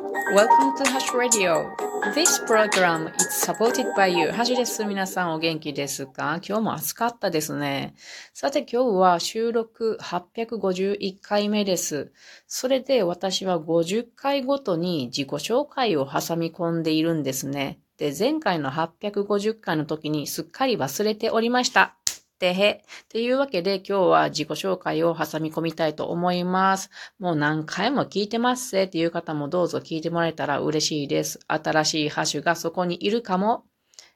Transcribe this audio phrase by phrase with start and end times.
[0.00, 1.76] Welcome to Hash Radio.
[2.14, 4.32] This program is supported by you.
[4.32, 4.82] ハシです。
[4.86, 6.40] 皆さんお元気ですか？
[6.42, 7.94] 今日も暑かったですね。
[8.32, 12.12] さて今日は収録851回目です。
[12.46, 17.80] それで私は50回ごとに自己紹介を挟み込んでいるんですね。
[17.98, 21.96] で、前回の850回の時にすっかり忘れておりました。
[22.40, 22.82] てへ。
[23.10, 26.90] というわけで今日は自己紹介を挟み込みたいと思います。
[27.18, 31.38] もう何回も聞いてますぜっていう方もどうぞ聞いてもらえたら嬉しいです。
[31.46, 33.64] 新しいハッシュがそこにいるかも。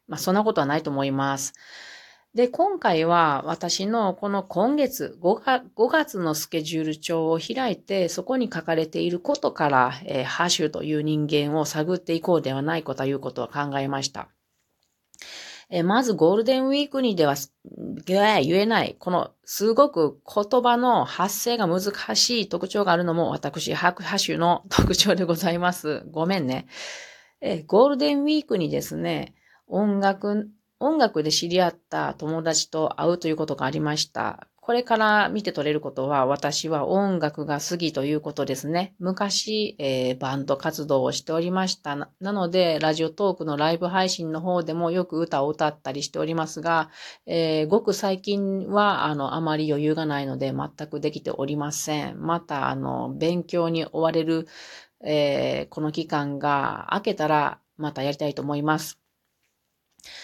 [0.08, 1.52] まあそんなことはないと思います。
[2.34, 14.28] で、今回は私のこの今月5月 ,5 月のスケジュール帳を開いて、そこに書かれていることから、えー、ハッシュという人間を探っていこうではないかということを考えました。
[15.76, 17.34] えまずゴールデンウィークにでは
[18.06, 26.04] 言えない、このすごく言葉の発声が難しい特徴があるのも私、白波種の特徴でございます。
[26.12, 26.68] ごめんね。
[27.40, 29.34] えゴールデンウィークにですね、
[29.66, 30.48] 音楽、
[30.78, 34.46] 音楽で知り合った友達と会うということがありました。
[34.64, 38.94] これから見て取れることは、私は音楽が好きということですね。
[38.98, 42.08] 昔、えー、バンド活動をしておりましたな。
[42.18, 46.88] なので、ラジオトークのライブ配信の方でもよく歌を歌ったりしておりますが、
[47.26, 52.22] えー、ごく最近は、あの、あまり余裕がないので、全くできておりません。
[52.22, 54.48] また、あの、勉強に追われる、
[55.04, 58.98] えー、この期間が明けたら、またやりたいと思います。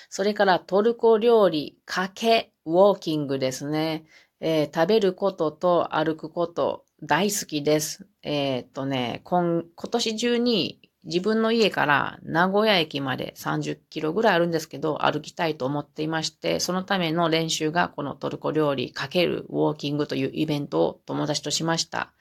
[0.09, 4.05] それからトルコ料理、かけ、ウォーキングですね。
[4.41, 8.07] えー、食べることと歩くこと大好きです。
[8.23, 22.13] えー、っとね、今、今年中に自分の家から名古屋駅まで30キロぐらいあるんですけど、歩きたいと思っていまして、そのための練習がこのトルコ料理かけるウォーキングというイベントを友達としました。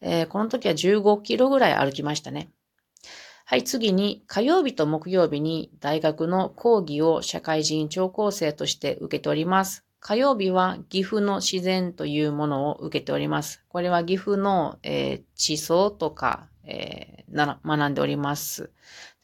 [0.00, 2.50] えー、この時は15キロぐらい歩きましたね。
[3.46, 9.84] はい、次に火曜日と木曜日に大学の講義を社会人聴講生として受けております。
[10.06, 13.64] 火曜日は岐阜の自然というものを受けております。
[13.70, 18.70] これは岐阜の、えー、地層とか、えー、学んでおります。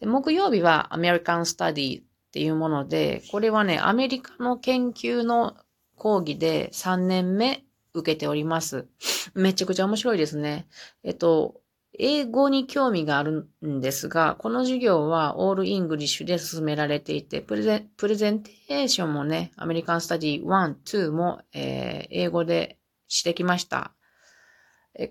[0.01, 5.55] で木曜日はアメリカンスタディっていうもので、これはね、アメリカの研究の
[5.97, 8.87] 講義で3年目受けております。
[9.35, 10.67] めちゃくちゃ面白いですね。
[11.05, 11.61] えっと、
[11.99, 22.79] 英語に興味があるんですが、この授業は all English で進められていて、プレゼンプレゼンテーションもね、 American study 1、2も、えー、英語で
[23.09, 23.93] してきました。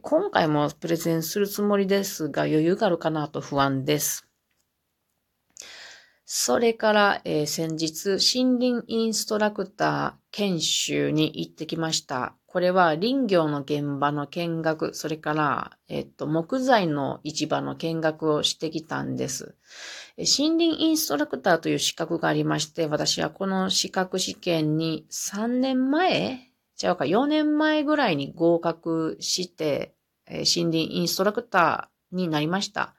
[0.01, 4.28] 今回もプレゼンするつもりですが、余裕があるかなと不安です。
[6.31, 12.35] それから、えー、先日、森林インストラクター研修に行ってきました。
[12.45, 19.56] これは林業の現場の見学、それから、えっと、木材の市場の見学をしてきたんです。
[20.17, 29.96] 森林インストラクターという資格がありまして、私はこの資格試験に3年前ちゃうか、4年前ぐらいに合格して、
[30.28, 32.94] 森林インストラクターになりました。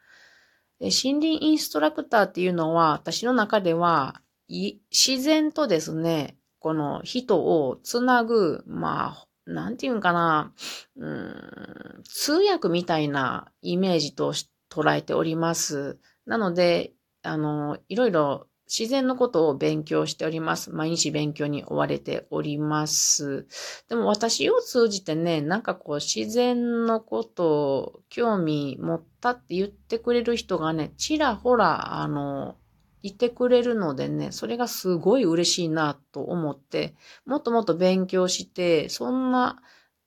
[0.80, 10.52] 森林インストラクターっていうのは、私の中では、自然とですね、この人をつなぐ、まあ、なんていうんかな、
[10.96, 14.32] うん、通訳みたいなイメージと
[14.70, 15.98] 捉えております。
[16.26, 16.92] なので、
[17.22, 20.70] あの、いろいろ自然のことを勉強しております。
[20.70, 23.48] 毎日勉強に追われております。
[23.88, 32.56] でも私を通じてね、なんかこう自然のことを興味持ったって言ってくれる人がね、ちらほら、あの、
[33.02, 36.94] いてくれるのでね、それがすごい嬉しいなと思って、
[37.26, 39.60] もっともっと勉強して、そんな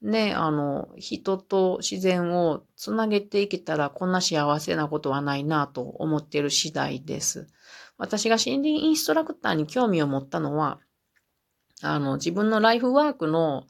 [0.03, 7.47] ね、あの、人と自然をつなげていけたらこんな幸せなことはないなと思っている次第です。
[8.03, 10.79] 私が森林インストラクターに興味を持ったのは、
[11.81, 13.65] あの、自分のライフワークの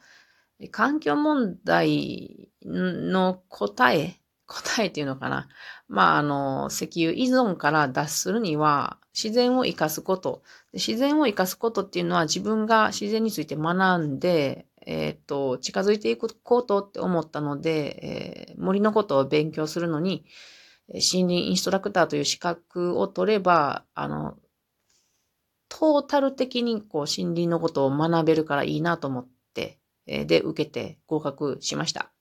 [0.71, 4.15] 環境問題の答え、
[4.47, 5.49] 答えっていうのかな。
[5.87, 10.41] まあ、あの、石油依存から脱するには、自然を生かすこと。
[10.73, 20.25] 自然を生かすことっていうのは自分が自然について学んで、えっ、ー、と、近づいていくことって思ったので、えー、森のことを勉強するのに、
[20.93, 24.37] 森林インストラクターという資格を取れば、あの、
[25.69, 32.11] トータル的にこう森林のことを学べるからいいなと思って、えで、受けて合格しました。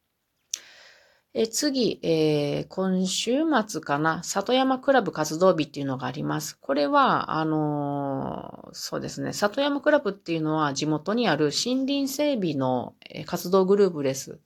[1.35, 6.59] え次、えー、今週末かな、里山クラブ活動日っていうのがあります。
[6.61, 14.41] これは、あのー、そうですね、里山クラブっていうのは地元にある森林整備の活動グループです。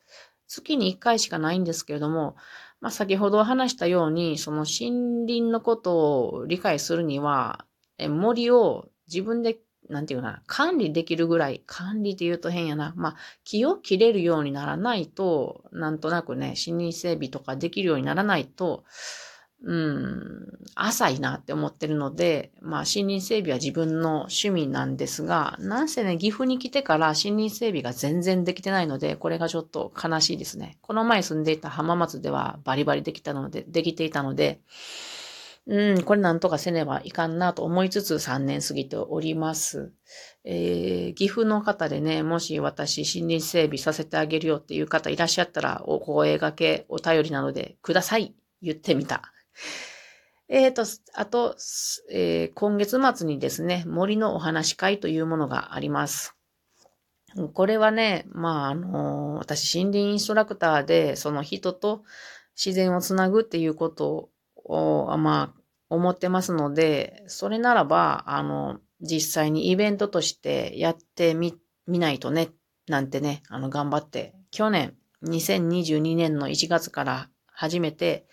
[0.46, 2.36] 月に1回しかないんですけれども、
[2.86, 7.66] まあ、先ほど話したように、その森林のことを理解するには、
[7.98, 12.94] え森を自分で、なんていうかな、管理できるぐらい、管理って言うと変やな。
[12.96, 18.84] まあ、木を切れるようにならないと、なんとなくね、森林整備とかできるようにならないと、
[19.68, 30.78] うん、浅いなって思ってるので、まあ森林整備は自分の趣味なんですが、なんせね、岐阜に来てから森林整備が全然できてないので、これがちょっと悲しいですね。
[30.82, 34.60] この前住んでいた浜松ではバリバリできたので、できていたので、
[35.66, 39.92] うん、これなんとかせねばいかんなと思いつつ3年過ぎております。
[40.44, 48.32] えー、岐阜の方でね、もし私森林整備させてあげるよっていう方いらっしゃったら、お声掛け、お便りなのでください。
[48.62, 49.32] 言ってみた。
[50.48, 51.56] えっ、ー、と、あと、
[52.10, 56.36] えー、今月末にですね、森のお話会というものがあります。
[57.52, 62.04] これはね、まあ、あのー、私、森林インストラクターで、その人と
[62.56, 71.54] 自然をつなぐっていうことを、まあ、思ってますので、それならば、あの、実際にイベントとしてやってみ、
[71.86, 72.50] みないとね、
[72.88, 74.94] なんてね、あの、頑張って、去年、
[75.24, 78.26] 2022年の1月から始めて、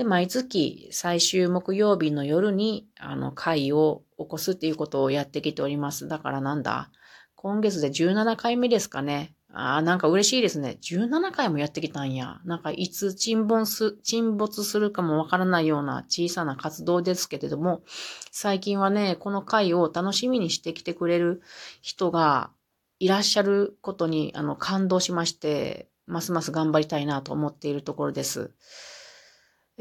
[0.00, 6.08] で、毎月最終木曜日の夜に、あの、会を起こすっていうことをやってきております。
[6.08, 6.90] だからなんだ？
[7.34, 9.34] 今月で17回目ですかね。
[9.52, 10.78] ああ、なんか嬉しいですね。
[10.80, 12.40] 17回もやってきたんや。
[12.46, 17.82] なんかいつ沈没す、沈没するかもわからないような小さな活動ですけれども、
[18.32, 21.42] 最近はね、この回を楽しみにしてきてくれる
[21.82, 22.52] 人が
[23.00, 28.54] いらっしゃることに、あの、感動しまして、ますます頑張りたいなと思っているところです。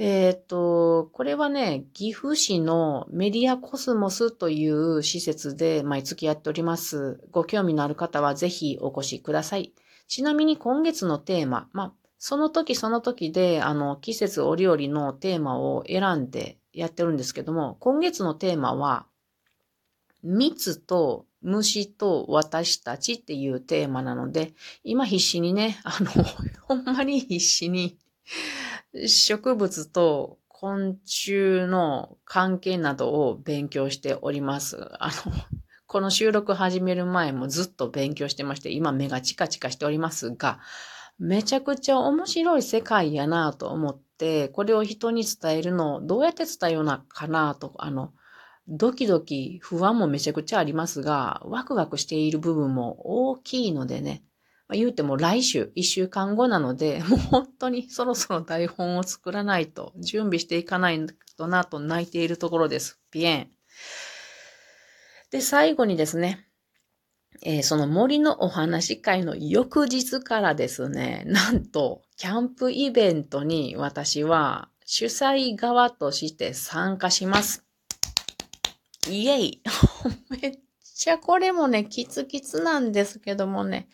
[0.01, 7.19] えっ、ー、と、これはね、岐阜市のメディアコスモスという施設で毎月やっております。
[7.31, 9.74] ご興味のある方はぜひお越しください。
[10.07, 19.06] ちなみに今月のテーマ、まあ、その時その時で、あの、季節折々のテーマを選んでやってるんですけども、今月のテーマは、
[20.24, 24.54] 蜜と虫と私たちっていうテーマなので、
[24.86, 26.12] 今必死にね、あの、
[26.63, 27.98] ほんまに必死に
[28.94, 34.90] 植物と昆虫の関係などを勉強しております。
[35.00, 35.34] あの、
[35.86, 40.60] この収録始める前もずっと勉強してまして、今目がチカチカしておりますが、
[41.18, 48.14] めちゃくちゃ面白い世界やなと思って、これを人に伝えるのをどうやって伝えようなかなと、あの、
[48.68, 54.24] ドキドキ不安もめちゃくちゃありますが、ワクワクしている部分も大きいのでね、
[54.69, 61.07] まあ、言うても来週、一週間後なので、もう本当にそろそろ台本を作らないと、準備していかない
[61.38, 63.00] となと泣いているところです。
[63.10, 63.50] ピエン。
[65.31, 66.45] で、最後にですね、
[67.42, 77.66] えー、その森のお話会の翌日からですね、なんと、キャンプイベントに私は主催側として参加します。
[79.07, 79.63] イェイ
[80.42, 83.89] めっちゃこれもね、キツキツなんですけどもね、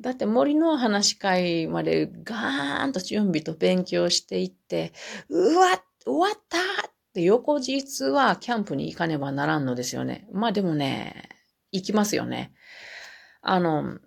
[0.00, 4.92] だって森の話し会までガーンと準備と勉強していって、
[5.28, 10.28] うわ、終わったって翌日はキャンプに行かねばならんのですよね。
[10.32, 11.28] まあでもね、
[11.72, 12.52] 行きますよね。
[13.42, 13.98] あの、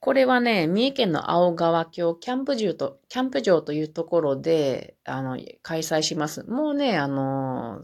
[0.00, 6.44] これはね、三重県の青川峡キャンプ場と、キャンプ場というところで、あの、開催します。
[6.44, 7.82] もうね、あの、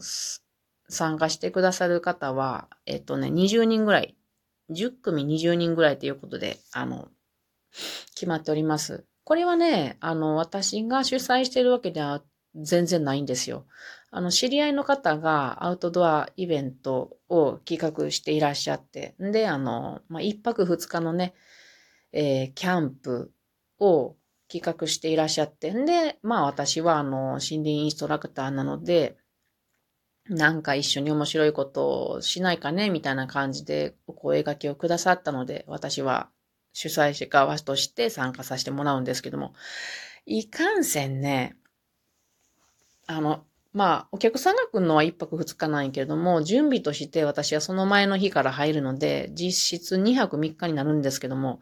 [0.89, 4.17] 参加してくださる方は、えっとね、20人ぐらい、
[4.71, 7.09] 10組20人ぐらいということで、あの、
[8.15, 9.05] 決まっております。
[9.25, 12.23] これはね、あの、私が主催しているわけでは
[12.55, 13.67] 全然ないんですよ。
[14.11, 21.35] あの、知り合いの方がアウトドアイベントを企画していらっしゃって、で、あの、まあ、一泊二日のね、
[22.13, 23.33] えー、キャンプ
[23.81, 24.15] を
[24.49, 29.17] 企画していらっしゃって、んで、まあ私はあの、森林インストラクターなので、
[30.29, 36.31] なんか一緒に面白いことをしないかねみたいな感じでお声掛けをくださったので、私は
[36.75, 39.55] 主催者側として参加させてもらうんですけども、
[40.27, 41.57] いかんせんね、
[43.07, 51.61] あの、まあ、お客さんが来るのは一泊二日なんやけれども、準備として私はその前の日から入るので、実質二泊三日になるんですけども、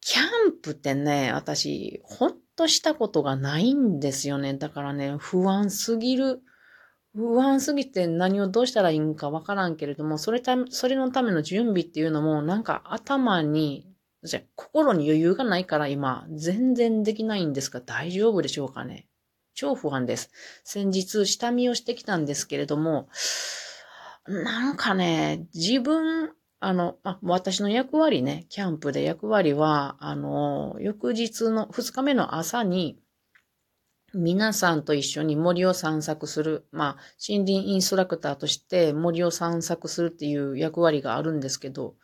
[0.00, 4.54] キャンプってね、私、ほんとしたことがないんですよね。
[4.54, 6.42] だからね、不安すぎる。
[7.14, 13.91] 不安すぎて何をどうしたらいいんかわからんけれども、それた、それのための準備っていうのも、なんか頭に
[14.54, 19.08] 心に余裕がないから今、全然できないんですが大丈夫でしょうかね？
[19.54, 20.30] 超不安です。
[20.64, 23.08] 先日、下見をしてきたんですけれども、
[24.26, 33.01] なんかね、自分、あの、あ、私の役割ね、キャンプで役割は、あの、翌日の2日目の朝に、
[34.14, 36.66] 皆さんと一緒に森を散策する。
[36.70, 41.96] まあ、森林インストラクターとして森を散策するっていう役割があるんですけど、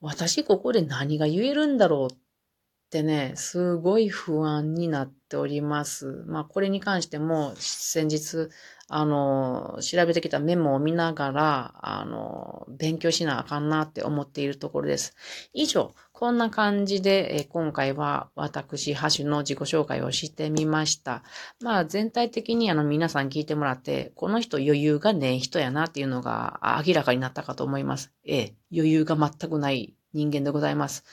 [0.00, 2.16] 私ここで何が言えるんだろうっ
[2.92, 6.24] ってね、すごい不安になっております。
[6.26, 8.50] まあ、これに関しても先日、
[8.86, 15.16] あの、調べてきたメモを見ながら、あの、勉強しなあかんなって思っているところです。
[15.54, 21.22] 以上、こんな感じで、え今回は私、ハッシュの自己紹介をしてみました。
[21.62, 28.12] まあ、全体的にあの皆さん聞いてもらって、この人余裕がねえ人やなっていうのが明らかになったかと思います。
[28.26, 31.04] ええ、余裕が全くない人間でございます。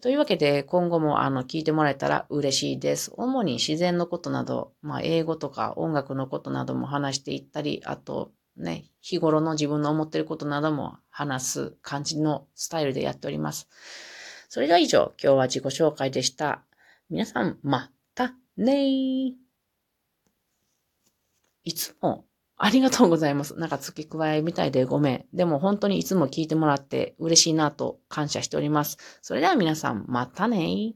[0.00, 3.12] というわけで、今後もあの聞いてもらえたら嬉しいです。
[3.16, 13.68] 主に自然のことなど、まあ、英語とか音楽のことなども話していったり、あとね、日頃の自分の思ってることなども話す感じのスタイルでやっております。
[14.48, 16.62] それでは以上、今日は自己紹介でした。
[17.10, 19.32] 皆さん、またねー。
[21.64, 22.24] いつも
[22.58, 23.54] ありがとうございます。
[23.58, 25.24] なんか付け加えみたいでごめん。
[25.34, 28.96] でも本当にいつも聞いてもらって嬉しいなと感謝しております。
[29.20, 30.94] それでは皆さん、またね